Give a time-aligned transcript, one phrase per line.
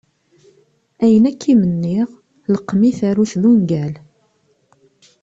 [1.03, 2.09] Ayen akk i d am-nniɣ
[2.53, 3.93] leqqem-it aru-t d ungal.